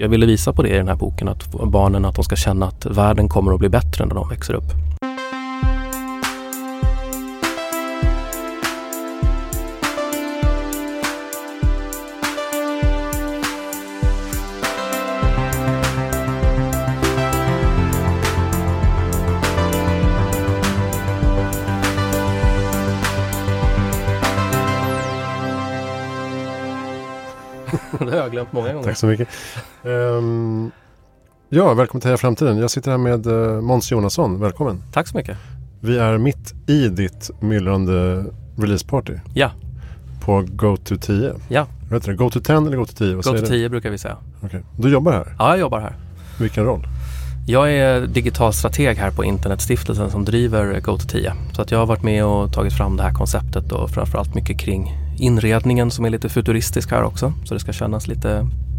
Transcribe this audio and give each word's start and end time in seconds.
Jag 0.00 0.08
ville 0.08 0.26
visa 0.26 0.52
på 0.52 0.62
det 0.62 0.68
i 0.68 0.76
den 0.76 0.88
här 0.88 0.96
boken, 0.96 1.28
att 1.28 1.50
barnen 1.50 2.04
att 2.04 2.14
de 2.14 2.24
ska 2.24 2.36
känna 2.36 2.66
att 2.66 2.86
världen 2.86 3.28
kommer 3.28 3.52
att 3.52 3.58
bli 3.58 3.68
bättre 3.68 4.06
när 4.06 4.14
de 4.14 4.28
växer 4.28 4.54
upp. 4.54 4.89
det 28.06 28.10
har 28.10 28.18
jag 28.18 28.30
glömt 28.30 28.52
många 28.52 28.72
gånger. 28.72 28.84
Tack 28.84 28.96
så 28.96 29.06
mycket. 29.06 29.28
Um, 29.82 30.70
ja, 31.48 31.74
välkommen 31.74 32.00
till 32.00 32.08
Heja 32.08 32.18
Framtiden. 32.18 32.58
Jag 32.58 32.70
sitter 32.70 32.90
här 32.90 32.98
med 32.98 33.26
uh, 33.26 33.60
Måns 33.60 33.90
Jonasson. 33.90 34.40
Välkommen. 34.40 34.82
Tack 34.92 35.08
så 35.08 35.16
mycket. 35.16 35.38
Vi 35.80 35.98
är 35.98 36.18
mitt 36.18 36.54
i 36.66 36.88
ditt 36.88 37.30
myllrande 37.40 38.24
releaseparty. 38.56 39.14
Ja. 39.34 39.50
På 40.24 40.42
GoTo10. 40.42 41.40
Ja. 41.48 41.66
Vad 41.90 42.02
heter 42.02 42.12
det? 42.12 42.18
GoTo10 42.18 42.66
eller 42.66 42.76
GoTo10? 42.76 43.22
GoTo10 43.22 43.68
brukar 43.68 43.90
vi 43.90 43.98
säga. 43.98 44.16
Okay. 44.42 44.60
Du 44.78 44.88
jobbar 44.88 45.12
här? 45.12 45.34
Ja, 45.38 45.48
jag 45.48 45.58
jobbar 45.58 45.80
här. 45.80 45.96
Vilken 46.38 46.64
roll? 46.64 46.86
Jag 47.46 47.72
är 47.72 48.06
digital 48.06 48.52
strateg 48.52 48.96
här 48.96 49.10
på 49.10 49.24
Internetstiftelsen 49.24 50.10
som 50.10 50.24
driver 50.24 50.80
GoTo10. 50.80 51.32
Så 51.52 51.62
att 51.62 51.70
jag 51.70 51.78
har 51.78 51.86
varit 51.86 52.02
med 52.02 52.24
och 52.24 52.52
tagit 52.52 52.72
fram 52.72 52.96
det 52.96 53.02
här 53.02 53.14
konceptet 53.14 53.72
och 53.72 53.90
framförallt 53.90 54.34
mycket 54.34 54.60
kring 54.60 54.96
inredningen 55.20 55.90
som 55.90 56.04
är 56.04 56.10
lite 56.10 56.28
futuristisk 56.28 56.90
här 56.90 57.02
också. 57.02 57.32
Så 57.44 57.54
det 57.54 57.60
ska 57.60 57.72
kännas 57.72 58.06
lite 58.06 58.30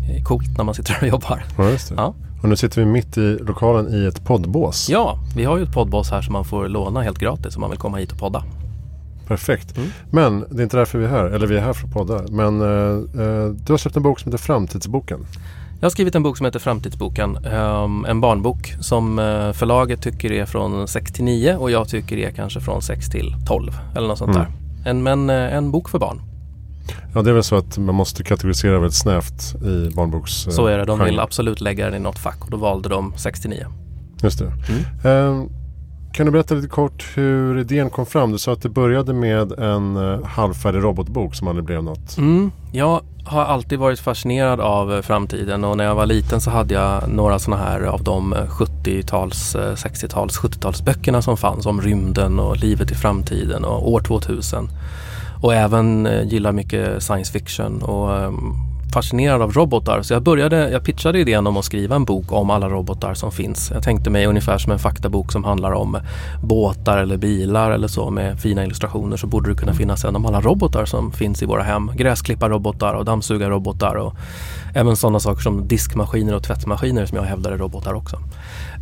eh, 0.10 0.24
coolt 0.24 0.58
när 0.58 0.64
man 0.64 0.76
sitter 0.76 0.98
och 1.02 1.08
jobbar. 1.08 1.44
Ja. 1.58 1.78
Ja. 1.96 2.14
Och 2.42 2.50
nu 2.50 2.56
sitter 2.56 2.82
vi 2.82 2.88
mitt 2.88 3.18
i 3.18 3.38
lokalen 3.42 3.94
i 3.94 4.06
ett 4.06 4.26
poddbås. 4.26 4.90
Ja, 4.90 5.20
vi 5.36 5.44
har 5.44 5.58
ju 5.58 5.64
ett 5.64 5.74
poddbås 5.74 6.12
här 6.12 6.22
som 6.22 6.34
man 6.34 6.46
får 6.46 6.68
låna 6.68 7.02
helt 7.02 7.20
gratis 7.20 7.56
om 7.56 7.62
man 7.62 7.70
vill 7.70 7.80
komma 7.80 7.98
hit 7.98 8.12
och 8.12 8.18
podda. 8.18 8.44
Perfekt. 9.28 9.78
Mm. 9.78 9.90
Men 10.12 10.40
det 10.40 10.62
är 10.62 10.64
inte 10.64 10.78
därför 10.78 11.00
vi 11.00 11.06
är 11.06 11.10
här, 11.10 11.26
eller 11.26 11.48
vi 11.48 11.58
är 11.58 11.62
här 11.62 11.74
för 11.74 11.88
att 11.88 11.94
podda. 11.94 12.22
Men 12.30 12.62
eh, 12.62 12.68
eh 12.68 13.48
du 13.50 13.74
har 13.74 13.78
släppt 13.78 13.98
en 13.98 14.04
bok 14.04 14.20
som 14.20 14.32
heter 14.32 14.44
Framtidsboken. 14.44 15.26
Jag 15.80 15.86
har 15.86 15.90
skrivit 15.90 16.16
en 16.16 16.24
bok 16.24 16.38
som 16.38 16.46
heter 16.46 16.60
Framtidsboken. 16.60 17.46
Um, 17.46 18.06
en 18.06 18.22
barnbok 18.22 18.76
som 18.80 19.20
uh, 19.20 19.54
förlaget 19.54 20.02
tycker 20.02 20.32
är 20.32 20.46
från 20.46 20.88
6 20.88 21.14
till 21.14 21.24
9 21.24 21.56
och 21.56 21.72
jag 21.72 21.90
tycker 21.90 22.18
är 22.18 22.32
kanske 22.32 22.60
från 22.60 22.82
6 22.82 23.10
till 23.10 23.36
12 23.48 23.72
eller 23.96 24.08
något 24.08 24.18
sånt 24.18 24.36
mm. 24.36 24.42
där. 24.42 24.90
En, 24.90 25.04
men 25.04 25.30
en 25.30 25.72
bok 25.72 25.90
för 25.90 26.00
barn. 26.00 26.22
Ja 27.14 27.22
det 27.22 27.30
är 27.30 27.34
väl 27.34 27.44
så 27.44 27.56
att 27.56 27.78
man 27.78 27.96
måste 27.96 28.24
kategorisera 28.24 28.74
väldigt 28.74 28.94
snävt 28.94 29.56
i 29.64 29.90
barnboks 29.96 30.32
Så 30.32 30.68
är 30.68 30.78
det, 30.78 30.86
de 30.86 31.00
vill 31.00 31.20
absolut 31.20 31.62
lägga 31.62 31.86
den 31.86 31.96
i 31.96 32.00
något 32.00 32.20
fack 32.20 32.44
och 32.46 32.52
då 32.52 32.58
valde 32.58 32.90
de 32.90 33.14
69. 33.18 33.66
Just 34.24 34.40
det. 34.40 34.54
Mm. 35.04 35.28
Um, 35.28 35.50
kan 36.14 36.26
du 36.26 36.32
berätta 36.32 36.56
lite 36.56 36.68
kort 36.68 37.06
hur 37.14 37.60
idén 37.60 37.90
kom 37.90 38.06
fram? 38.06 38.32
Du 38.32 38.38
sa 38.38 38.54
att 38.54 38.62
det 38.62 38.70
började 38.70 39.14
med 39.14 39.52
en 39.52 39.98
uh, 39.98 40.26
halvfärdig 40.26 40.84
robotbok 40.84 41.36
som 41.36 41.48
aldrig 41.48 41.66
blev 41.66 41.84
något. 41.84 42.18
Mm. 42.18 42.52
Jag 42.72 43.02
har 43.26 43.46
alltid 43.46 43.80
varit 43.80 44.00
fascinerad 44.00 44.60
av 44.60 44.92
uh, 44.92 45.02
framtiden 45.02 45.64
och 45.64 45.78
när 45.78 45.84
jag 45.84 45.96
var 45.96 46.06
liten 46.06 46.42
så 46.42 46.50
hade 46.50 46.74
jag 46.74 47.10
några 47.10 47.40
sådana 47.40 47.64
här 47.64 47.82
av 47.82 48.04
de 48.04 48.34
70-tals, 48.34 49.56
uh, 49.56 49.62
60-tals, 49.62 50.40
70-talsböckerna 50.40 51.22
som 51.22 51.38
fanns 51.38 51.66
om 51.66 51.82
rymden 51.82 52.40
och 52.40 52.58
livet 52.58 52.92
i 52.92 52.96
framtiden 52.96 53.66
och 53.66 53.92
år 53.92 54.00
2000. 54.00 54.70
Och 55.42 55.54
även 55.54 56.06
eh, 56.06 56.24
gillar 56.24 56.52
mycket 56.52 57.04
science 57.04 57.32
fiction 57.32 57.82
och 57.82 58.18
ehm, 58.18 58.54
fascinerad 58.94 59.42
av 59.42 59.52
robotar. 59.52 60.02
Så 60.02 60.14
jag 60.14 60.24
började, 60.24 60.70
jag 60.70 60.84
pitchade 60.84 61.20
idén 61.20 61.48
om 61.48 61.58
att 61.58 61.66
skriva 61.66 61.96
en 61.96 62.06
bok 62.06 62.32
om 62.32 62.50
alla 62.50 62.70
robotar 62.70 63.14
som 63.14 63.32
finns. 63.32 63.72
Jag 63.74 63.84
tänkte 63.84 64.10
mig 64.10 64.26
ungefär 64.26 64.58
som 64.58 64.72
en 64.72 64.80
faktabok 64.80 65.32
som 65.32 65.44
handlar 65.44 65.72
om 65.72 65.98
båtar 66.44 66.98
eller 66.98 67.18
bilar 67.18 67.72
eller 67.72 67.88
så 67.88 68.10
med 68.10 68.40
fina 68.40 68.64
illustrationer 68.64 69.18
så 69.18 69.28
borde 69.28 69.50
det 69.50 69.56
kunna 69.56 69.74
finnas 69.74 70.06
en 70.06 70.16
om 70.16 70.26
alla 70.26 70.42
robotar 70.42 70.86
som 70.86 71.12
finns 71.12 71.44
i 71.44 71.46
våra 71.46 71.64
hem. 71.64 71.92
Gräsklipparrobotar 71.96 72.94
och 72.94 73.06
dammsugarrobotar 73.06 73.96
och 73.96 74.16
även 74.76 74.96
sådana 74.96 75.20
saker 75.20 75.42
som 75.42 75.68
diskmaskiner 75.68 76.36
och 76.36 76.44
tvättmaskiner 76.44 77.06
som 77.06 77.18
jag 77.18 77.24
hävdar 77.24 77.52
är 77.52 77.58
robotar 77.58 77.94
också. 77.94 78.18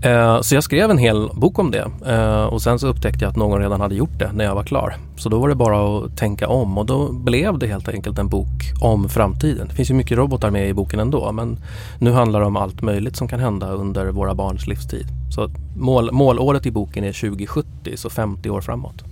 Eh, 0.02 0.42
så 0.42 0.56
jag 0.56 0.64
skrev 0.64 0.92
en 0.92 0.98
hel 0.98 1.30
bok 1.34 1.60
om 1.60 1.72
det 1.72 1.92
eh, 2.06 2.44
och 2.44 2.62
sen 2.62 2.80
så 2.80 2.88
upptäckte 2.88 3.26
jag 3.26 3.30
att 3.30 3.38
någon 3.38 3.62
redan 3.62 3.82
hade 3.82 3.96
gjort 3.96 4.20
det 4.20 4.32
när 4.34 4.46
jag 4.46 4.56
var 4.56 4.64
klar. 4.64 4.96
Så 5.18 5.30
då 5.30 5.40
var 5.40 5.50
det 5.50 5.56
bara 5.56 5.98
att 5.98 6.18
tänka 6.18 6.48
om 6.48 6.78
och 6.78 6.86
då 6.86 7.12
blev 7.12 7.60
det 7.60 7.68
helt 7.68 7.90
enkelt 7.90 8.20
en 8.20 8.28
bok 8.28 8.74
om 8.82 9.10
framtiden. 9.10 9.68
Det 9.68 9.76
finns 9.76 9.90
ju 9.90 9.94
mycket 9.94 10.18
robotar 10.18 10.50
med 10.50 10.70
i 10.70 10.74
boken 10.74 11.00
ändå 11.00 11.32
men 11.32 11.58
nu 12.00 12.12
handlar 12.12 12.40
det 12.40 12.46
om 12.46 12.56
allt 12.56 12.82
möjligt 12.82 13.16
som 13.16 13.28
kan 13.28 13.40
hända 13.40 13.72
under 13.72 14.08
våra 14.08 14.36
barns 14.36 14.68
livstid. 14.68 15.08
Så 15.36 15.50
mål, 15.78 16.12
målåret 16.12 16.66
i 16.66 16.72
boken 16.72 17.04
är 17.04 17.14
2070, 17.30 17.68
så 17.96 18.10
50 18.10 18.50
år 18.50 18.62
framåt. 18.62 19.04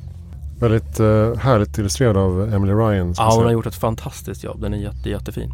Väldigt 0.59 0.99
uh, 0.99 1.35
härligt 1.35 1.77
illustrerad 1.77 2.17
av 2.17 2.53
Emily 2.53 2.73
Ryan. 2.73 3.13
Ja, 3.17 3.31
hon 3.35 3.43
har 3.43 3.51
gjort 3.51 3.65
ett 3.65 3.75
fantastiskt 3.75 4.43
jobb. 4.43 4.61
Den 4.61 4.73
är 4.73 4.77
jätte, 4.77 5.09
jättefin. 5.09 5.51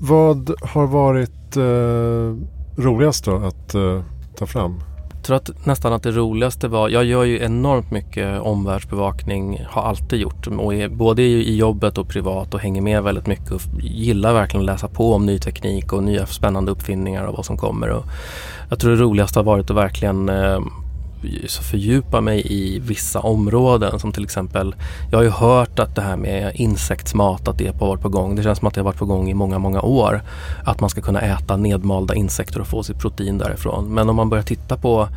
Vad 0.00 0.50
har 0.62 0.86
varit 0.86 1.56
uh, 1.56 2.36
roligast 2.76 3.24
då 3.24 3.36
att 3.36 3.74
uh, 3.74 4.02
ta 4.36 4.46
fram? 4.46 4.80
Jag 5.14 5.26
tror 5.26 5.36
att 5.36 5.66
nästan 5.66 5.92
att 5.92 6.02
det 6.02 6.10
roligaste 6.10 6.68
var, 6.68 6.88
jag 6.88 7.04
gör 7.04 7.24
ju 7.24 7.42
enormt 7.42 7.90
mycket 7.90 8.40
omvärldsbevakning, 8.40 9.64
har 9.68 9.82
alltid 9.82 10.20
gjort, 10.20 10.46
och 10.46 10.74
är, 10.74 10.88
både 10.88 11.22
i 11.22 11.56
jobbet 11.56 11.98
och 11.98 12.08
privat 12.08 12.54
och 12.54 12.60
hänger 12.60 12.82
med 12.82 13.02
väldigt 13.02 13.26
mycket 13.26 13.50
och 13.50 13.60
gillar 13.80 14.32
verkligen 14.32 14.62
att 14.62 14.74
läsa 14.74 14.88
på 14.88 15.14
om 15.14 15.26
ny 15.26 15.38
teknik 15.38 15.92
och 15.92 16.02
nya 16.02 16.26
spännande 16.26 16.72
uppfinningar 16.72 17.24
och 17.24 17.36
vad 17.36 17.46
som 17.46 17.56
kommer. 17.56 17.88
Och 17.88 18.04
jag 18.70 18.80
tror 18.80 18.90
det 18.90 19.02
roligaste 19.02 19.38
har 19.38 19.44
varit 19.44 19.70
att 19.70 19.76
verkligen 19.76 20.28
eh, 20.28 20.60
fördjupa 21.62 22.20
mig 22.20 22.42
i 22.52 22.78
vissa 22.78 23.20
områden 23.20 24.00
som 24.00 24.12
till 24.12 24.24
exempel 24.24 24.74
Jag 25.10 25.18
har 25.18 25.22
ju 25.22 25.30
hört 25.30 25.78
att 25.78 25.94
det 25.94 26.02
här 26.02 26.16
med 26.16 26.52
insektsmat 26.54 27.48
att 27.48 27.58
det 27.58 27.66
har 27.66 27.86
varit 27.86 28.00
på 28.00 28.08
gång. 28.08 28.36
Det 28.36 28.42
känns 28.42 28.58
som 28.58 28.68
att 28.68 28.74
det 28.74 28.80
har 28.80 28.84
varit 28.84 28.98
på 28.98 29.06
gång 29.06 29.30
i 29.30 29.34
många, 29.34 29.58
många 29.58 29.82
år. 29.82 30.22
Att 30.64 30.80
man 30.80 30.90
ska 30.90 31.00
kunna 31.00 31.20
äta 31.20 31.56
nedmalda 31.56 32.14
insekter 32.14 32.60
och 32.60 32.66
få 32.66 32.82
sitt 32.82 32.98
protein 32.98 33.38
därifrån. 33.38 33.94
Men 33.94 34.08
om 34.08 34.16
man 34.16 34.28
börjar 34.28 34.44
titta 34.44 34.76
på 34.76 35.08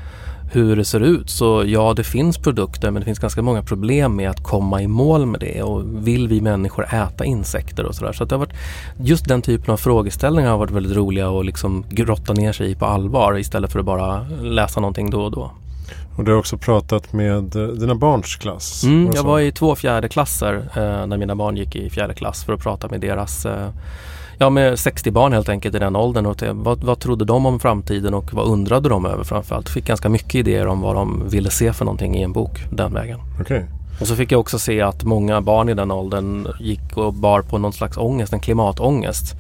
hur 0.51 0.75
det 0.75 0.85
ser 0.85 0.99
ut 0.99 1.29
så 1.29 1.63
ja, 1.65 1.93
det 1.93 2.03
finns 2.03 2.37
produkter 2.37 2.91
men 2.91 3.01
det 3.01 3.05
finns 3.05 3.19
ganska 3.19 3.41
många 3.41 3.63
problem 3.63 4.15
med 4.15 4.29
att 4.29 4.43
komma 4.43 4.81
i 4.81 4.87
mål 4.87 5.25
med 5.25 5.39
det 5.39 5.63
och 5.63 6.07
vill 6.07 6.27
vi 6.27 6.41
människor 6.41 6.85
äta 6.93 7.25
insekter 7.25 7.85
och 7.85 7.95
sådär. 7.95 8.13
Så 8.13 8.23
att 8.23 8.29
det 8.29 8.35
har 8.35 8.39
varit, 8.39 8.55
just 8.97 9.27
den 9.27 9.41
typen 9.41 9.73
av 9.73 9.77
frågeställningar 9.77 10.49
har 10.49 10.57
varit 10.57 10.71
väldigt 10.71 10.97
roliga 10.97 11.29
att 11.29 11.45
liksom 11.45 11.85
grotta 11.89 12.33
ner 12.33 12.51
sig 12.53 12.71
i 12.71 12.75
på 12.75 12.85
allvar 12.85 13.37
istället 13.37 13.71
för 13.71 13.79
att 13.79 13.85
bara 13.85 14.27
läsa 14.41 14.79
någonting 14.79 15.09
då 15.09 15.21
och 15.21 15.31
då. 15.31 15.51
Och 16.15 16.23
du 16.23 16.31
har 16.31 16.39
också 16.39 16.57
pratat 16.57 17.13
med 17.13 17.55
eh, 17.55 17.67
dina 17.67 17.95
barns 17.95 18.35
klass? 18.35 18.83
Mm, 18.83 19.11
jag 19.15 19.23
var 19.23 19.39
i 19.39 19.51
två 19.51 19.75
fjärde 19.75 20.09
klasser 20.09 20.55
eh, 20.75 21.07
när 21.07 21.17
mina 21.17 21.35
barn 21.35 21.57
gick 21.57 21.75
i 21.75 21.89
fjärde 21.89 22.13
klass 22.13 22.43
för 22.43 22.53
att 22.53 22.59
prata 22.59 22.87
med 22.87 23.01
deras 23.01 23.45
eh, 23.45 23.69
Ja 24.37 24.49
med 24.49 24.79
60 24.79 25.11
barn 25.11 25.33
helt 25.33 25.49
enkelt 25.49 25.75
i 25.75 25.79
den 25.79 25.95
åldern. 25.95 26.25
Och 26.25 26.43
vad, 26.51 26.83
vad 26.83 26.99
trodde 26.99 27.25
de 27.25 27.45
om 27.45 27.59
framtiden 27.59 28.13
och 28.13 28.33
vad 28.33 28.47
undrade 28.47 28.89
de 28.89 29.05
över 29.05 29.23
framförallt? 29.23 29.69
Fick 29.69 29.85
ganska 29.85 30.09
mycket 30.09 30.35
idéer 30.35 30.67
om 30.67 30.81
vad 30.81 30.95
de 30.95 31.29
ville 31.29 31.49
se 31.49 31.73
för 31.73 31.85
någonting 31.85 32.15
i 32.15 32.23
en 32.23 32.33
bok 32.33 32.59
den 32.71 32.93
vägen. 32.93 33.19
Okay. 33.41 33.63
Och 33.99 34.07
så 34.07 34.15
fick 34.15 34.31
jag 34.31 34.39
också 34.39 34.59
se 34.59 34.81
att 34.81 35.03
många 35.03 35.41
barn 35.41 35.69
i 35.69 35.73
den 35.73 35.91
åldern 35.91 36.47
gick 36.59 36.97
och 36.97 37.13
bar 37.13 37.41
på 37.41 37.57
någon 37.57 37.73
slags 37.73 37.97
ångest, 37.97 38.33
en 38.33 38.39
klimatångest 38.39 39.35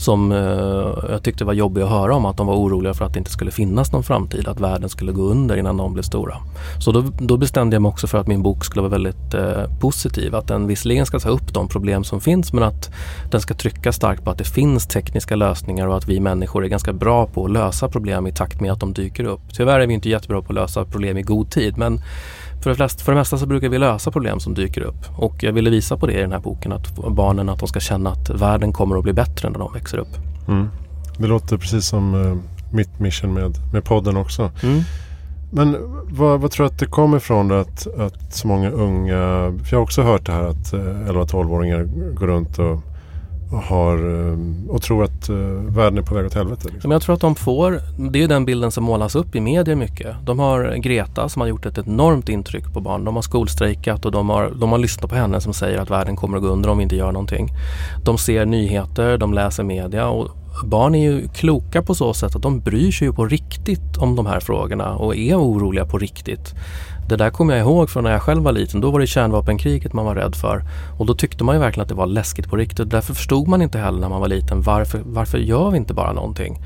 som 0.00 0.32
eh, 0.32 1.10
jag 1.10 1.22
tyckte 1.22 1.44
var 1.44 1.52
jobbig 1.52 1.82
att 1.82 1.90
höra 1.90 2.14
om 2.14 2.24
att 2.24 2.36
de 2.36 2.46
var 2.46 2.54
oroliga 2.54 2.94
för 2.94 3.04
att 3.04 3.12
det 3.12 3.18
inte 3.18 3.30
skulle 3.30 3.50
finnas 3.50 3.92
någon 3.92 4.02
framtid, 4.02 4.48
att 4.48 4.60
världen 4.60 4.88
skulle 4.88 5.12
gå 5.12 5.22
under 5.22 5.56
innan 5.56 5.76
de 5.76 5.92
blev 5.92 6.02
stora. 6.02 6.36
Så 6.78 6.92
då, 6.92 7.04
då 7.18 7.36
bestämde 7.36 7.76
jag 7.76 7.82
mig 7.82 7.88
också 7.88 8.06
för 8.06 8.18
att 8.18 8.26
min 8.26 8.42
bok 8.42 8.64
skulle 8.64 8.82
vara 8.82 8.90
väldigt 8.90 9.34
eh, 9.34 9.78
positiv, 9.80 10.34
att 10.34 10.48
den 10.48 10.66
visserligen 10.66 11.06
ska 11.06 11.18
ta 11.18 11.28
upp 11.28 11.54
de 11.54 11.68
problem 11.68 12.04
som 12.04 12.20
finns 12.20 12.52
men 12.52 12.62
att 12.62 12.90
den 13.30 13.40
ska 13.40 13.54
trycka 13.54 13.92
starkt 13.92 14.24
på 14.24 14.30
att 14.30 14.38
det 14.38 14.44
finns 14.44 14.86
tekniska 14.86 15.36
lösningar 15.36 15.86
och 15.86 15.96
att 15.96 16.08
vi 16.08 16.20
människor 16.20 16.64
är 16.64 16.68
ganska 16.68 16.92
bra 16.92 17.26
på 17.26 17.44
att 17.44 17.50
lösa 17.50 17.88
problem 17.88 18.26
i 18.26 18.32
takt 18.32 18.60
med 18.60 18.72
att 18.72 18.80
de 18.80 18.92
dyker 18.92 19.24
upp. 19.24 19.40
Tyvärr 19.52 19.80
är 19.80 19.86
vi 19.86 19.94
inte 19.94 20.08
jättebra 20.08 20.42
på 20.42 20.48
att 20.48 20.54
lösa 20.54 20.84
problem 20.84 21.16
i 21.18 21.22
god 21.22 21.50
tid 21.50 21.78
men 21.78 22.00
för 22.60 22.70
det, 22.70 22.76
flesta, 22.76 23.04
för 23.04 23.12
det 23.12 23.18
mesta 23.18 23.38
så 23.38 23.46
brukar 23.46 23.68
vi 23.68 23.78
lösa 23.78 24.10
problem 24.10 24.40
som 24.40 24.54
dyker 24.54 24.80
upp 24.80 25.06
och 25.16 25.42
jag 25.42 25.52
ville 25.52 25.70
visa 25.70 25.96
på 25.96 26.06
det 26.06 26.12
i 26.12 26.20
den 26.20 26.32
här 26.32 26.38
boken 26.38 26.72
att 26.72 26.96
barnen 26.96 27.48
att 27.48 27.58
de 27.58 27.68
ska 27.68 27.80
känna 27.80 28.10
att 28.10 28.30
världen 28.30 28.72
kommer 28.72 28.96
att 28.96 29.02
bli 29.02 29.12
bättre 29.12 29.50
när 29.50 29.58
de 29.58 29.72
växer 29.72 29.98
upp. 29.98 30.16
Mm. 30.48 30.68
Det 31.18 31.26
låter 31.26 31.56
precis 31.56 31.86
som 31.86 32.14
uh, 32.14 32.36
mitt 32.72 33.00
mission 33.00 33.34
med, 33.34 33.54
med 33.72 33.84
podden 33.84 34.16
också. 34.16 34.50
Mm. 34.62 34.80
Men 35.52 35.76
vad, 36.10 36.40
vad, 36.40 36.50
tror 36.50 36.66
du 36.66 36.72
att 36.72 36.78
det 36.78 36.86
kommer 36.86 37.16
ifrån 37.16 37.52
att, 37.52 37.86
att 37.98 38.34
så 38.34 38.48
många 38.48 38.70
unga, 38.70 39.16
för 39.64 39.70
jag 39.70 39.78
har 39.78 39.82
också 39.82 40.02
hört 40.02 40.26
det 40.26 40.32
här 40.32 40.44
att 40.44 40.72
11-12-åringar 40.72 41.80
eh, 41.80 42.14
går 42.14 42.26
runt 42.26 42.58
och 42.58 42.80
har, 43.52 44.28
eh, 44.30 44.38
och 44.68 44.82
tror 44.82 45.04
att 45.04 45.28
eh, 45.28 45.36
världen 45.68 45.98
är 45.98 46.02
på 46.02 46.14
väg 46.14 46.26
åt 46.26 46.34
helvete. 46.34 46.68
Liksom. 46.72 46.88
Men 46.88 46.94
jag 46.94 47.02
tror 47.02 47.14
att 47.14 47.20
de 47.20 47.34
får, 47.34 47.80
det 48.10 48.22
är 48.22 48.28
den 48.28 48.44
bilden 48.44 48.70
som 48.70 48.84
målas 48.84 49.14
upp 49.14 49.34
i 49.34 49.40
media 49.40 49.76
mycket. 49.76 50.16
De 50.24 50.38
har 50.38 50.74
Greta 50.76 51.28
som 51.28 51.40
har 51.40 51.48
gjort 51.48 51.66
ett 51.66 51.78
enormt 51.78 52.28
intryck 52.28 52.72
på 52.72 52.80
barn. 52.80 53.04
De 53.04 53.14
har 53.14 53.22
skolstrejkat 53.22 54.04
och 54.04 54.12
de 54.12 54.28
har, 54.28 54.50
de 54.50 54.72
har 54.72 54.78
lyssnat 54.78 55.10
på 55.10 55.16
henne 55.16 55.40
som 55.40 55.52
säger 55.52 55.78
att 55.78 55.90
världen 55.90 56.16
kommer 56.16 56.36
att 56.36 56.42
gå 56.42 56.48
under 56.48 56.70
om 56.70 56.78
vi 56.78 56.82
inte 56.82 56.96
gör 56.96 57.12
någonting. 57.12 57.48
De 58.04 58.18
ser 58.18 58.46
nyheter, 58.46 59.18
de 59.18 59.34
läser 59.34 59.64
media 59.64 60.08
och 60.08 60.28
barn 60.64 60.94
är 60.94 61.10
ju 61.10 61.28
kloka 61.28 61.82
på 61.82 61.94
så 61.94 62.14
sätt 62.14 62.36
att 62.36 62.42
de 62.42 62.60
bryr 62.60 62.92
sig 62.92 63.06
ju 63.06 63.12
på 63.12 63.26
riktigt 63.26 63.96
om 63.98 64.16
de 64.16 64.26
här 64.26 64.40
frågorna 64.40 64.96
och 64.96 65.16
är 65.16 65.36
oroliga 65.36 65.84
på 65.84 65.98
riktigt. 65.98 66.54
Det 67.10 67.16
där 67.16 67.30
kommer 67.30 67.56
jag 67.56 67.66
ihåg 67.66 67.90
från 67.90 68.04
när 68.04 68.10
jag 68.10 68.22
själv 68.22 68.42
var 68.42 68.52
liten. 68.52 68.80
Då 68.80 68.90
var 68.90 69.00
det 69.00 69.06
kärnvapenkriget 69.06 69.92
man 69.92 70.04
var 70.04 70.14
rädd 70.14 70.34
för. 70.34 70.62
Och 70.98 71.06
då 71.06 71.14
tyckte 71.14 71.44
man 71.44 71.54
ju 71.54 71.60
verkligen 71.60 71.82
att 71.82 71.88
det 71.88 71.94
var 71.94 72.06
läskigt 72.06 72.48
på 72.48 72.56
riktigt. 72.56 72.90
Därför 72.90 73.14
förstod 73.14 73.48
man 73.48 73.62
inte 73.62 73.78
heller 73.78 74.00
när 74.00 74.08
man 74.08 74.20
var 74.20 74.28
liten 74.28 74.62
varför, 74.62 75.00
varför 75.04 75.38
gör 75.38 75.70
vi 75.70 75.76
inte 75.76 75.94
bara 75.94 76.12
någonting? 76.12 76.58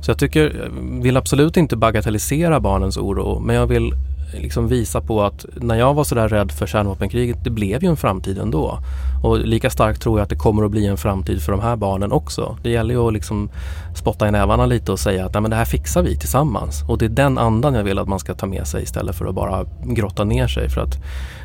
Så 0.00 0.10
jag 0.10 0.18
tycker, 0.18 0.64
eh, 0.64 1.02
vill 1.02 1.16
absolut 1.16 1.56
inte 1.56 1.76
bagatellisera 1.76 2.60
barnens 2.60 2.96
oro 2.96 3.40
men 3.40 3.56
jag 3.56 3.66
vill 3.66 3.92
liksom 4.32 4.68
visa 4.68 5.00
på 5.00 5.22
att 5.22 5.46
när 5.54 5.74
jag 5.74 5.94
var 5.94 6.04
sådär 6.04 6.28
rädd 6.28 6.52
för 6.52 6.66
kärnvapenkriget, 6.66 7.44
det 7.44 7.50
blev 7.50 7.82
ju 7.82 7.88
en 7.88 7.96
framtid 7.96 8.38
ändå. 8.38 8.78
Och 9.22 9.38
lika 9.38 9.70
starkt 9.70 10.02
tror 10.02 10.18
jag 10.18 10.22
att 10.24 10.30
det 10.30 10.36
kommer 10.36 10.64
att 10.64 10.70
bli 10.70 10.86
en 10.86 10.96
framtid 10.96 11.42
för 11.42 11.52
de 11.52 11.60
här 11.60 11.76
barnen 11.76 12.12
också. 12.12 12.56
Det 12.62 12.70
gäller 12.70 12.94
ju 12.94 13.00
att 13.00 13.12
liksom 13.12 13.50
spotta 13.94 14.28
i 14.28 14.30
nävarna 14.30 14.66
lite 14.66 14.92
och 14.92 14.98
säga 14.98 15.26
att 15.26 15.32
Nej, 15.32 15.40
men 15.40 15.50
det 15.50 15.56
här 15.56 15.64
fixar 15.64 16.02
vi 16.02 16.16
tillsammans. 16.16 16.82
Och 16.88 16.98
det 16.98 17.04
är 17.04 17.08
den 17.08 17.38
andan 17.38 17.74
jag 17.74 17.84
vill 17.84 17.98
att 17.98 18.08
man 18.08 18.18
ska 18.18 18.34
ta 18.34 18.46
med 18.46 18.66
sig 18.66 18.82
istället 18.82 19.16
för 19.16 19.26
att 19.26 19.34
bara 19.34 19.64
grotta 19.82 20.24
ner 20.24 20.48
sig. 20.48 20.68
För 20.68 20.80
att 20.80 20.96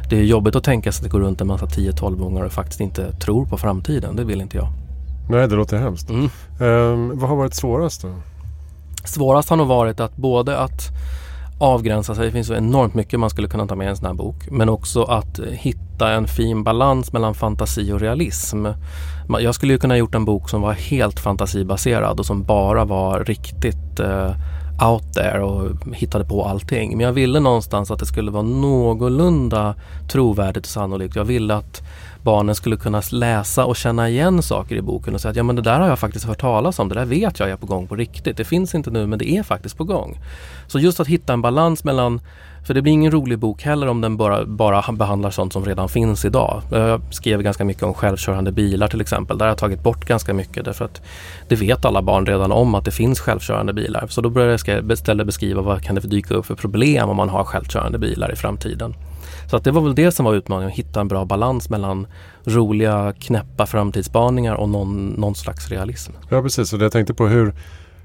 det 0.10 0.18
är 0.18 0.24
jobbigt 0.24 0.56
att 0.56 0.64
tänka 0.64 0.92
sig 0.92 1.00
att 1.00 1.04
det 1.04 1.18
går 1.18 1.20
runt 1.20 1.42
en 1.42 1.48
massa 1.48 1.66
10-12-åringar 1.66 2.44
och 2.44 2.52
faktiskt 2.52 2.80
inte 2.80 3.12
tror 3.12 3.46
på 3.46 3.58
framtiden. 3.58 4.16
Det 4.16 4.24
vill 4.24 4.42
inte 4.42 4.58
jag. 4.58 4.68
Nej, 5.30 5.48
det 5.48 5.56
låter 5.56 5.78
hemskt. 5.78 6.10
Mm. 6.10 6.30
Um, 6.60 7.20
vad 7.20 7.30
har 7.30 7.36
varit 7.36 7.54
svårast 7.54 8.02
då? 8.02 8.14
Svårast 9.06 9.50
har 9.50 9.58
nog 9.58 9.68
varit 9.68 10.00
att 10.00 10.16
både 10.16 10.58
att 10.58 10.90
avgränsa 11.58 12.16
sig. 12.16 12.26
Det 12.26 12.32
finns 12.32 12.48
så 12.48 12.54
enormt 12.54 12.94
mycket 12.94 13.20
man 13.20 13.30
skulle 13.30 13.48
kunna 13.48 13.68
ta 13.68 13.76
med 13.76 13.86
i 13.86 13.90
en 13.90 13.98
sån 13.98 14.06
här 14.06 14.14
bok. 14.14 14.36
Men 14.52 14.70
också 14.70 15.04
att 15.04 15.40
eh, 15.40 15.46
hitta 15.46 16.12
en 16.12 16.28
fin 16.28 16.64
balans 16.64 17.14
mellan 17.14 17.36
fantasi 17.36 17.92
och 17.92 18.00
realism. 18.00 18.66
Jag 19.40 19.56
skulle 19.56 19.74
ju 19.74 19.80
kunna 19.80 19.98
gjort 19.98 20.16
en 20.16 20.26
bok 20.26 20.50
som 20.50 20.62
var 20.62 20.74
helt 20.74 21.20
fantasibaserad 21.20 22.20
och 22.20 22.26
som 22.26 22.44
bara 22.44 22.86
var 22.86 23.24
riktigt 23.24 24.00
eh, 24.00 24.32
out 24.92 25.14
there 25.14 25.42
och 25.42 25.96
hittade 25.96 26.26
på 26.26 26.46
allting. 26.46 26.98
Men 26.98 27.06
jag 27.06 27.14
ville 27.14 27.40
någonstans 27.40 27.92
att 27.92 28.00
det 28.00 28.06
skulle 28.06 28.32
vara 28.32 28.44
någorlunda 28.44 29.76
trovärdigt 30.08 30.66
och 30.66 30.72
sannolikt. 30.72 31.16
Jag 31.16 31.26
ville 31.26 31.56
att 31.56 31.82
barnen 32.24 32.56
skulle 32.56 32.78
kunna 32.78 33.02
läsa 33.12 33.66
och 33.66 33.76
känna 33.76 34.10
igen 34.10 34.44
saker 34.44 34.76
i 34.76 34.82
boken 34.82 35.14
och 35.14 35.22
säga 35.22 35.30
att 35.30 35.36
ja 35.36 35.44
men 35.44 35.56
det 35.56 35.62
där 35.62 35.80
har 35.80 35.88
jag 35.88 36.00
faktiskt 36.00 36.26
hört 36.26 36.42
talas 36.42 36.80
om, 36.80 36.90
det 36.90 36.96
där 36.96 37.06
vet 37.06 37.40
jag 37.40 37.50
är 37.50 37.58
på 37.58 37.66
gång 37.66 37.88
på 37.88 37.96
riktigt. 37.96 38.38
Det 38.38 38.46
finns 38.46 38.76
inte 38.76 38.92
nu 38.92 39.08
men 39.08 39.20
det 39.20 39.30
är 39.30 39.44
faktiskt 39.44 39.78
på 39.78 39.84
gång. 39.84 40.20
Så 40.68 40.80
just 40.80 41.00
att 41.00 41.08
hitta 41.08 41.34
en 41.34 41.42
balans 41.42 41.84
mellan 41.84 42.22
för 42.64 42.74
det 42.74 42.82
blir 42.82 42.94
ingen 42.94 43.12
rolig 43.12 43.40
bok 43.40 43.64
heller 43.64 43.88
om 43.88 44.02
den 44.02 44.18
bara, 44.18 44.46
bara 44.46 44.92
behandlar 44.92 45.32
sånt 45.32 45.54
som 45.54 45.66
redan 45.66 45.90
finns 45.90 46.26
idag. 46.26 46.62
Jag 46.72 47.02
skrev 47.12 47.42
ganska 47.42 47.66
mycket 47.66 47.84
om 47.84 47.94
självkörande 47.94 48.52
bilar 48.52 48.88
till 48.88 49.02
exempel. 49.02 49.38
Där 49.38 49.46
har 49.46 49.52
jag 49.52 49.58
tagit 49.58 49.84
bort 49.84 50.06
ganska 50.06 50.34
mycket 50.34 50.66
därför 50.66 50.86
att 50.86 51.02
det 51.48 51.56
vet 51.56 51.86
alla 51.86 52.02
barn 52.02 52.26
redan 52.26 52.52
om 52.52 52.76
att 52.76 52.86
det 52.86 52.92
finns 52.92 53.20
självkörande 53.20 53.74
bilar. 53.74 54.08
Så 54.10 54.22
då 54.22 54.30
började 54.30 54.58
jag 54.66 54.92
istället 54.92 55.26
beskriva 55.26 55.62
vad 55.62 55.84
kan 55.84 55.96
det 55.96 56.02
dyka 56.02 56.34
upp 56.34 56.46
för 56.46 56.56
problem 56.56 57.10
om 57.10 57.18
man 57.18 57.30
har 57.30 57.44
självkörande 57.44 58.00
bilar 58.00 58.34
i 58.34 58.36
framtiden. 58.36 58.96
Så 59.50 59.56
att 59.56 59.64
det 59.64 59.72
var 59.72 59.82
väl 59.82 59.96
det 59.96 60.12
som 60.12 60.26
var 60.26 60.34
utmaningen, 60.34 60.72
att 60.72 60.78
hitta 60.78 61.02
en 61.02 61.08
bra 61.08 61.26
balans 61.26 61.70
mellan 61.70 62.08
roliga, 62.44 63.14
knäppa 63.20 63.66
framtidsspaningar 63.66 64.56
och 64.56 64.70
någon, 64.70 65.08
någon 65.08 65.36
slags 65.36 65.70
realism. 65.70 66.12
Ja 66.30 66.42
precis, 66.42 66.74
och 66.74 66.82
jag 66.82 66.92
tänkte 66.92 67.14
på 67.14 67.28
hur, 67.28 67.54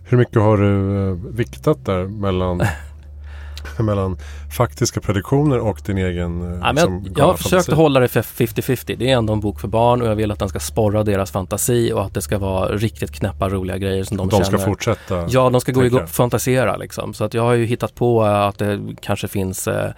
hur 0.05 0.19
mycket 0.19 0.43
har 0.43 0.57
du 0.57 1.07
eh, 1.09 1.15
viktat 1.37 1.85
där 1.85 2.07
mellan 2.07 2.63
mellan 3.79 4.19
faktiska 4.57 5.01
prediktioner 5.01 5.59
och 5.59 5.81
din 5.87 5.99
egen 5.99 6.55
eh, 6.55 6.59
ja, 6.63 6.73
liksom, 6.73 7.03
Jag, 7.07 7.19
jag 7.19 7.25
har 7.25 7.35
försökt 7.35 7.73
hålla 7.73 8.01
det 8.01 8.09
för 8.09 8.23
50-50. 8.23 8.97
Det 8.99 9.11
är 9.11 9.17
ändå 9.17 9.33
en 9.33 9.41
bok 9.41 9.61
för 9.61 9.69
barn 9.69 10.03
och 10.03 10.09
jag 10.09 10.15
vill 10.15 10.31
att 10.31 10.39
den 10.39 10.49
ska 10.49 10.61
sporra 10.61 11.05
deras 11.05 11.31
fantasi 11.31 11.93
och 11.93 12.05
att 12.05 12.15
det 12.15 12.23
ska 12.23 12.39
vara 12.39 12.69
riktigt 12.69 13.13
knäppa 13.13 13.49
roliga 13.49 13.79
grejer 13.79 14.05
som 14.05 14.17
de, 14.17 14.29
de 14.29 14.45
känner. 14.45 14.59
ska 14.59 14.67
fortsätta? 14.67 15.27
Ja, 15.29 15.51
de 15.51 15.61
ska 15.61 15.73
gå 15.73 15.85
igång 15.85 16.03
och 16.03 16.09
fantisera 16.09 16.77
liksom. 16.77 17.15
Så 17.15 17.25
att 17.25 17.35
jag 17.35 17.43
har 17.43 17.53
ju 17.53 17.65
hittat 17.65 17.95
på 17.95 18.25
eh, 18.25 18.43
att 18.43 18.59
det 18.59 18.81
kanske 19.01 19.29
finns 19.29 19.69
eh, 19.69 19.91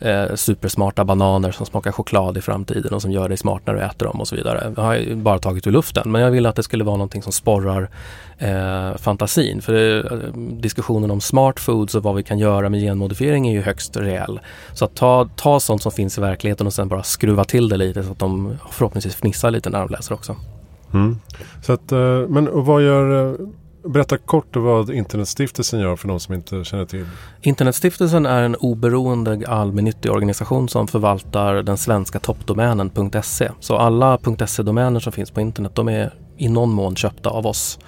eh, 0.00 0.34
supersmarta 0.34 1.04
bananer 1.04 1.52
som 1.52 1.66
smakar 1.66 1.92
choklad 1.92 2.36
i 2.36 2.40
framtiden 2.40 2.94
och 2.94 3.02
som 3.02 3.10
gör 3.10 3.28
dig 3.28 3.38
smart 3.38 3.62
när 3.64 3.74
du 3.74 3.80
äter 3.80 4.06
dem 4.06 4.20
och 4.20 4.28
så 4.28 4.36
vidare. 4.36 4.72
Jag 4.76 4.82
har 4.82 5.14
bara 5.14 5.38
tagit 5.38 5.66
ur 5.66 5.72
luften 5.72 6.12
men 6.12 6.22
jag 6.22 6.30
vill 6.30 6.46
att 6.46 6.56
det 6.56 6.62
skulle 6.62 6.84
vara 6.84 6.96
någonting 6.96 7.22
som 7.22 7.32
sporrar 7.32 7.90
eh, 8.38 8.96
fantasin. 8.96 9.62
För 9.62 9.74
eh, 10.12 10.32
diskussionen 10.36 11.10
om 11.10 11.20
smart 11.20 11.60
foods 11.60 11.94
och 11.94 12.02
vad 12.02 12.14
vi 12.14 12.22
kan 12.22 12.38
göra 12.38 12.68
med 12.68 12.80
genmodifiering 12.80 13.48
är 13.48 13.52
ju 13.52 13.62
högst 13.62 13.95
reell. 13.96 14.40
Så 14.72 14.84
att 14.84 14.94
ta, 14.94 15.28
ta 15.36 15.60
sånt 15.60 15.82
som 15.82 15.92
finns 15.92 16.18
i 16.18 16.20
verkligheten 16.20 16.66
och 16.66 16.72
sen 16.72 16.88
bara 16.88 17.02
skruva 17.02 17.44
till 17.44 17.68
det 17.68 17.76
lite 17.76 18.02
så 18.02 18.12
att 18.12 18.18
de 18.18 18.56
förhoppningsvis 18.70 19.14
fnissar 19.14 19.50
lite 19.50 19.70
när 19.70 19.80
de 19.80 19.88
läser 19.88 20.14
också. 20.14 20.36
Mm. 20.94 21.18
Så 21.62 21.72
att, 21.72 21.92
eh, 21.92 22.28
men 22.28 22.64
vad 22.64 22.82
gör 22.82 23.30
eh, 23.30 23.46
Berätta 23.88 24.18
kort 24.18 24.56
vad 24.56 24.90
Internetstiftelsen 24.90 25.80
gör 25.80 25.96
för 25.96 26.08
de 26.08 26.20
som 26.20 26.34
inte 26.34 26.64
känner 26.64 26.84
till. 26.84 27.06
Internetstiftelsen 27.40 28.26
är 28.26 28.42
en 28.42 28.56
oberoende 28.56 29.42
allmännyttig 29.48 30.12
organisation 30.12 30.68
som 30.68 30.88
förvaltar 30.88 31.54
den 31.54 31.76
svenska 31.76 32.18
toppdomänen 32.18 32.90
.se. 33.22 33.50
Så 33.60 33.76
alla 33.76 34.18
.se-domäner 34.46 35.00
som 35.00 35.12
finns 35.12 35.30
på 35.30 35.40
internet 35.40 35.74
de 35.74 35.88
är 35.88 36.14
i 36.36 36.48
någon 36.48 36.72
mån 36.72 36.96
köpta 36.96 37.30
av 37.30 37.46
oss. 37.46 37.78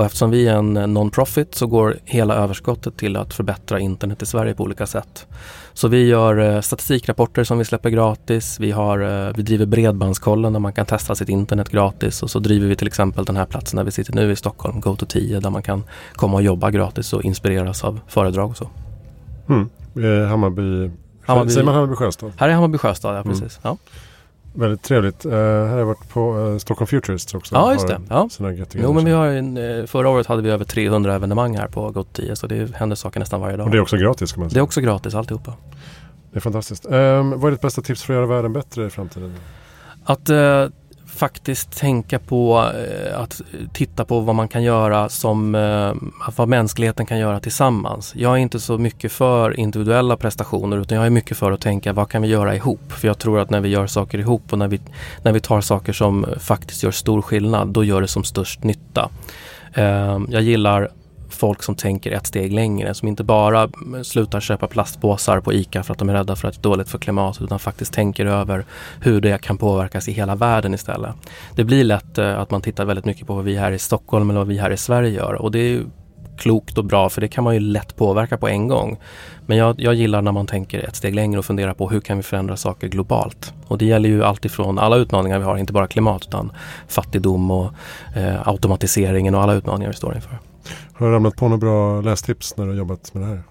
Och 0.00 0.04
eftersom 0.04 0.30
vi 0.30 0.48
är 0.48 0.54
en 0.54 0.78
non-profit 0.96 1.54
så 1.54 1.66
går 1.66 1.96
hela 2.04 2.34
överskottet 2.34 2.96
till 2.96 3.16
att 3.16 3.34
förbättra 3.34 3.80
internet 3.80 4.22
i 4.22 4.26
Sverige 4.26 4.54
på 4.54 4.62
olika 4.62 4.86
sätt. 4.86 5.26
Så 5.72 5.88
vi 5.88 6.06
gör 6.06 6.38
eh, 6.38 6.60
statistikrapporter 6.60 7.44
som 7.44 7.58
vi 7.58 7.64
släpper 7.64 7.90
gratis. 7.90 8.60
Vi, 8.60 8.70
har, 8.70 9.00
eh, 9.00 9.32
vi 9.36 9.42
driver 9.42 9.66
Bredbandskollen 9.66 10.52
där 10.52 10.60
man 10.60 10.72
kan 10.72 10.86
testa 10.86 11.14
sitt 11.14 11.28
internet 11.28 11.68
gratis 11.68 12.22
och 12.22 12.30
så 12.30 12.38
driver 12.38 12.68
vi 12.68 12.76
till 12.76 12.86
exempel 12.86 13.24
den 13.24 13.36
här 13.36 13.46
platsen 13.46 13.76
där 13.76 13.84
vi 13.84 13.90
sitter 13.90 14.12
nu 14.12 14.32
i 14.32 14.36
Stockholm, 14.36 14.80
GoTo10, 14.80 15.40
där 15.40 15.50
man 15.50 15.62
kan 15.62 15.84
komma 16.12 16.36
och 16.36 16.42
jobba 16.42 16.70
gratis 16.70 17.12
och 17.12 17.24
inspireras 17.24 17.84
av 17.84 18.00
föredrag 18.08 18.50
och 18.50 18.56
så. 18.56 18.70
Mm. 19.48 19.70
Eh, 19.96 20.28
Hammarby, 20.28 20.90
Hammarby, 21.26 21.50
säger 21.50 21.64
man 21.64 21.74
Hammarby 21.74 21.96
Sjöstad? 21.96 22.32
Här 22.36 22.48
är 22.48 22.52
Hammarby 22.52 22.78
Sjöstad, 22.78 23.16
ja 23.16 23.22
precis. 23.22 23.60
Mm. 23.62 23.62
Ja. 23.62 23.76
Väldigt 24.52 24.82
trevligt. 24.82 25.26
Uh, 25.26 25.32
här 25.32 25.68
har 25.68 25.78
jag 25.78 25.86
varit 25.86 26.08
på 26.08 26.36
uh, 26.36 26.58
Stockholm 26.58 26.86
Futurists 26.86 27.34
också. 27.34 27.54
Ja, 27.54 27.72
just 27.72 27.88
det. 27.88 28.00
Ja. 28.08 28.28
Jo, 28.74 28.92
men 28.92 29.04
vi 29.04 29.10
har 29.10 29.26
en, 29.26 29.56
uh, 29.56 29.86
förra 29.86 30.08
året 30.08 30.26
hade 30.26 30.42
vi 30.42 30.50
över 30.50 30.64
300 30.64 31.14
evenemang 31.14 31.56
här 31.56 31.68
på 31.68 31.90
GOT10 31.90 32.34
så 32.34 32.46
det 32.46 32.74
händer 32.76 32.96
saker 32.96 33.20
nästan 33.20 33.40
varje 33.40 33.56
dag. 33.56 33.66
Och 33.66 33.72
det 33.72 33.78
är 33.78 33.82
också 33.82 33.96
gratis 33.96 34.32
kan 34.32 34.40
man 34.40 34.50
säga. 34.50 34.54
Det 34.54 34.60
är 34.60 34.64
också 34.64 34.80
gratis 34.80 35.14
alltihopa. 35.14 35.54
Det 36.32 36.38
är 36.38 36.40
fantastiskt. 36.40 36.86
Um, 36.86 37.40
vad 37.40 37.44
är 37.44 37.50
ditt 37.50 37.60
bästa 37.60 37.82
tips 37.82 38.02
för 38.02 38.12
att 38.12 38.16
göra 38.16 38.26
världen 38.26 38.52
bättre 38.52 38.86
i 38.86 38.90
framtiden? 38.90 39.34
Att 40.04 40.30
faktiskt 41.10 41.78
tänka 41.78 42.18
på 42.18 42.70
eh, 42.74 43.20
att 43.20 43.40
titta 43.72 44.04
på 44.04 44.20
vad 44.20 44.34
man 44.34 44.48
kan 44.48 44.62
göra 44.62 45.08
som, 45.08 45.54
eh, 45.54 45.94
vad 46.36 46.48
mänskligheten 46.48 47.06
kan 47.06 47.18
göra 47.18 47.40
tillsammans. 47.40 48.12
Jag 48.16 48.32
är 48.32 48.36
inte 48.36 48.60
så 48.60 48.78
mycket 48.78 49.12
för 49.12 49.60
individuella 49.60 50.16
prestationer 50.16 50.80
utan 50.80 50.96
jag 50.96 51.06
är 51.06 51.10
mycket 51.10 51.36
för 51.36 51.52
att 51.52 51.60
tänka 51.60 51.92
vad 51.92 52.08
kan 52.08 52.22
vi 52.22 52.28
göra 52.28 52.56
ihop? 52.56 52.92
För 52.92 53.08
jag 53.08 53.18
tror 53.18 53.38
att 53.40 53.50
när 53.50 53.60
vi 53.60 53.68
gör 53.68 53.86
saker 53.86 54.18
ihop 54.18 54.52
och 54.52 54.58
när 54.58 54.68
vi, 54.68 54.80
när 55.22 55.32
vi 55.32 55.40
tar 55.40 55.60
saker 55.60 55.92
som 55.92 56.26
faktiskt 56.38 56.82
gör 56.82 56.90
stor 56.90 57.22
skillnad, 57.22 57.68
då 57.68 57.84
gör 57.84 58.00
det 58.00 58.08
som 58.08 58.24
störst 58.24 58.64
nytta. 58.64 59.10
Eh, 59.74 60.20
jag 60.28 60.42
gillar 60.42 60.90
folk 61.30 61.62
som 61.62 61.74
tänker 61.74 62.10
ett 62.10 62.26
steg 62.26 62.52
längre, 62.52 62.94
som 62.94 63.08
inte 63.08 63.24
bara 63.24 63.68
slutar 64.02 64.40
köpa 64.40 64.66
plastpåsar 64.66 65.40
på 65.40 65.52
ICA 65.52 65.82
för 65.82 65.92
att 65.92 65.98
de 65.98 66.08
är 66.08 66.14
rädda 66.14 66.36
för 66.36 66.48
att 66.48 66.54
det 66.54 66.60
är 66.60 66.70
dåligt 66.70 66.88
för 66.88 66.98
klimatet 66.98 67.42
utan 67.42 67.58
faktiskt 67.58 67.92
tänker 67.92 68.26
över 68.26 68.64
hur 69.00 69.20
det 69.20 69.40
kan 69.40 69.58
påverkas 69.58 70.08
i 70.08 70.12
hela 70.12 70.34
världen 70.34 70.74
istället. 70.74 71.14
Det 71.54 71.64
blir 71.64 71.84
lätt 71.84 72.18
eh, 72.18 72.38
att 72.38 72.50
man 72.50 72.62
tittar 72.62 72.84
väldigt 72.84 73.04
mycket 73.04 73.26
på 73.26 73.34
vad 73.34 73.44
vi 73.44 73.56
här 73.56 73.72
i 73.72 73.78
Stockholm 73.78 74.30
eller 74.30 74.40
vad 74.40 74.48
vi 74.48 74.58
här 74.58 74.70
i 74.70 74.76
Sverige 74.76 75.10
gör 75.10 75.34
och 75.34 75.50
det 75.50 75.58
är 75.58 75.84
klokt 76.40 76.78
och 76.78 76.84
bra 76.84 77.08
för 77.08 77.20
det 77.20 77.28
kan 77.28 77.44
man 77.44 77.54
ju 77.54 77.60
lätt 77.60 77.96
påverka 77.96 78.38
på 78.38 78.48
en 78.48 78.68
gång. 78.68 78.98
Men 79.46 79.58
jag, 79.58 79.80
jag, 79.80 79.94
gillar 79.94 80.22
när 80.22 80.32
man 80.32 80.46
tänker 80.46 80.78
ett 80.78 80.96
steg 80.96 81.14
längre 81.14 81.38
och 81.38 81.44
funderar 81.44 81.74
på 81.74 81.88
hur 81.88 82.00
kan 82.00 82.16
vi 82.16 82.22
förändra 82.22 82.56
saker 82.56 82.88
globalt? 82.88 83.54
Och 83.66 83.78
det 83.78 83.84
gäller 83.84 84.08
ju 84.08 84.24
alltifrån 84.24 84.78
alla 84.78 84.96
utmaningar 84.96 85.38
vi 85.38 85.44
har, 85.44 85.56
inte 85.56 85.72
bara 85.72 85.86
klimat 85.86 86.26
utan 86.28 86.52
fattigdom 86.88 87.50
och 87.50 87.72
eh, 88.16 88.48
automatiseringen 88.48 89.34
och 89.34 89.42
alla 89.42 89.54
utmaningar 89.54 89.90
vi 89.90 89.96
står 89.96 90.14
inför. 90.14 90.49
Har 91.00 91.06
du 91.06 91.12
ramlat 91.12 91.36
på 91.36 91.48
några 91.48 91.58
bra 91.58 92.00
lästips 92.00 92.56
när 92.56 92.64
du 92.64 92.70
har 92.70 92.78
jobbat 92.78 93.14
med 93.14 93.22
det 93.22 93.26
här? 93.26 93.42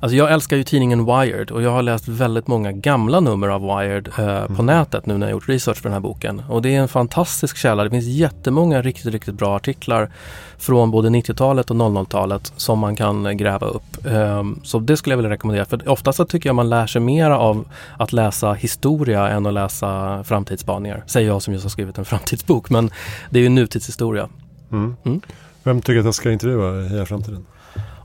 Alltså 0.00 0.16
jag 0.16 0.32
älskar 0.32 0.56
ju 0.56 0.64
tidningen 0.64 1.06
Wired 1.06 1.50
och 1.50 1.62
jag 1.62 1.70
har 1.70 1.82
läst 1.82 2.08
väldigt 2.08 2.46
många 2.46 2.72
gamla 2.72 3.20
nummer 3.20 3.48
av 3.48 3.62
Wired 3.62 4.08
eh, 4.18 4.28
mm. 4.28 4.56
på 4.56 4.62
nätet 4.62 5.06
nu 5.06 5.18
när 5.18 5.26
jag 5.26 5.32
gjort 5.32 5.48
research 5.48 5.76
för 5.76 5.82
den 5.82 5.92
här 5.92 6.00
boken. 6.00 6.42
Och 6.48 6.62
det 6.62 6.74
är 6.74 6.80
en 6.80 6.88
fantastisk 6.88 7.56
källa. 7.56 7.84
Det 7.84 7.90
finns 7.90 8.04
jättemånga 8.04 8.82
riktigt, 8.82 9.12
riktigt 9.12 9.34
bra 9.34 9.56
artiklar 9.56 10.10
från 10.58 10.90
både 10.90 11.08
90-talet 11.08 11.70
och 11.70 11.76
00-talet 11.76 12.52
som 12.56 12.78
man 12.78 12.96
kan 12.96 13.36
gräva 13.36 13.66
upp. 13.66 14.06
Eh, 14.06 14.44
så 14.62 14.78
det 14.78 14.96
skulle 14.96 15.12
jag 15.12 15.18
vilja 15.18 15.30
rekommendera. 15.30 15.64
För 15.64 15.88
oftast 15.88 16.16
så 16.16 16.24
tycker 16.24 16.48
jag 16.48 16.56
man 16.56 16.70
lär 16.70 16.86
sig 16.86 17.00
mera 17.00 17.38
av 17.38 17.64
att 17.98 18.12
läsa 18.12 18.52
historia 18.52 19.28
än 19.28 19.46
att 19.46 19.54
läsa 19.54 20.24
framtidsspaningar. 20.24 21.04
Säger 21.06 21.28
jag 21.28 21.42
som 21.42 21.52
just 21.52 21.64
har 21.64 21.70
skrivit 21.70 21.98
en 21.98 22.04
framtidsbok 22.04 22.70
men 22.70 22.90
det 23.30 23.38
är 23.38 23.42
ju 23.42 23.48
nutidshistoria. 23.48 24.28
Mm. 24.72 24.96
Mm. 25.04 25.20
Vem 25.64 25.80
tycker 25.80 25.98
att 25.98 26.04
jag 26.04 26.14
ska 26.14 26.32
intervjua 26.32 26.80
i 26.80 26.88
Heja 26.88 27.06
Framtiden? 27.06 27.46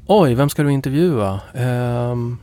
Oj, 0.07 0.33
vem 0.33 0.49
ska 0.49 0.63
du 0.63 0.71
intervjua? 0.71 1.39
Um, 1.53 2.37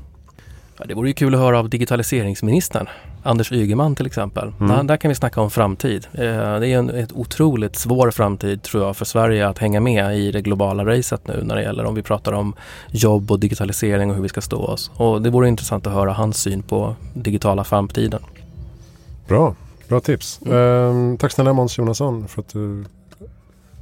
ja, 0.79 0.85
det 0.85 0.95
vore 0.95 1.09
ju 1.09 1.15
kul 1.15 1.35
att 1.35 1.41
höra 1.41 1.59
av 1.59 1.69
digitaliseringsministern. 1.69 2.89
Anders 3.23 3.53
Ygeman 3.53 3.95
till 3.95 4.07
exempel. 4.07 4.53
Mm. 4.61 4.77
Där, 4.77 4.83
där, 4.83 4.97
kan 4.97 5.09
vi 5.09 5.15
snacka 5.15 5.41
om 5.41 5.51
framtid. 5.51 6.07
Eh, 6.13 6.21
det 6.61 6.69
är 6.69 6.79
en 6.79 6.91
ett 6.91 7.13
otroligt 7.13 7.77
svår 7.77 8.11
framtid 8.11 8.63
tror 8.63 8.85
jag 8.85 8.97
för 8.97 9.05
Sverige 9.05 9.49
att 9.49 9.59
hänga 9.59 9.81
med 9.81 10.19
i 10.19 10.33
det 10.33 10.43
globala 10.43 10.85
racet 10.85 11.29
nu 11.29 11.41
när 11.43 11.57
det 11.57 11.63
gäller 11.63 11.85
om 11.85 11.95
vi 11.95 12.03
pratar 12.03 12.33
om 12.33 12.55
jobb 12.91 13.31
och 13.31 13.41
digitalisering 13.41 14.11
och 14.11 14.17
hur 14.17 14.23
vi 14.23 14.29
ska 14.29 14.41
stå 14.41 14.65
oss. 14.65 14.91
Och 14.95 15.23
det 15.23 15.31
vore 15.31 15.49
intressant 15.49 15.87
att 15.87 15.93
höra 15.93 16.13
hans 16.13 16.37
syn 16.37 16.63
på 16.63 16.97
digitala 17.15 17.65
framtiden. 17.65 18.21
Bra, 19.29 19.55
bra 19.89 20.01
tips. 20.01 20.41
Mm. 20.47 21.13
Eh, 21.13 21.19
tack 21.19 21.33
snälla 21.33 21.53
Måns 21.53 21.79
Jonasson 21.79 22.29
för 22.29 22.41
att 22.41 22.49
du 22.49 22.85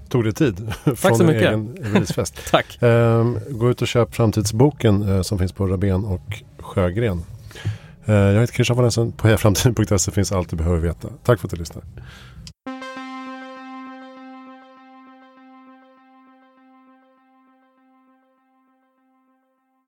tog 0.08 0.25
dig 0.25 0.32
tid. 0.32 0.73
Så 0.96 1.25
mycket. 1.25 1.42
egen 1.42 1.76
releasefest. 1.80 2.38
Tack. 2.50 2.82
Eh, 2.82 3.25
gå 3.50 3.70
ut 3.70 3.82
och 3.82 3.88
köp 3.88 4.14
Framtidsboken 4.14 5.08
eh, 5.08 5.23
som 5.23 5.38
finns 5.38 5.52
på 5.52 5.66
Rabén 5.66 6.04
och 6.04 6.42
Sjögren. 6.58 7.23
Eh, 8.04 8.14
jag 8.14 8.40
heter 8.40 8.54
Christian 8.54 8.76
Valensen. 8.76 9.12
På 9.12 9.26
hejaframtiden.se 9.26 10.12
finns 10.12 10.32
allt 10.32 10.50
du 10.50 10.56
behöver 10.56 10.78
veta. 10.78 11.08
Tack 11.25 11.40
för 11.40 11.46
att 11.46 11.50
du 11.50 11.56
lyssnar. 11.56 11.84